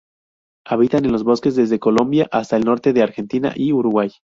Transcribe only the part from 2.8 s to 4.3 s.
de Argentina y Uruguay.